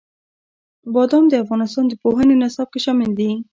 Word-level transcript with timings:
بادام 0.93 1.23
د 1.29 1.33
افغانستان 1.43 1.83
د 1.89 1.93
پوهنې 2.03 2.35
نصاب 2.41 2.67
کې 2.73 2.79
شامل 2.85 3.11
دي. 3.19 3.31